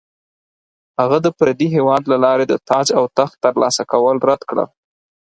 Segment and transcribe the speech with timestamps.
[0.99, 4.67] هغه د پردي هیواد له لارې د تاج او تخت ترلاسه کول رد کړل.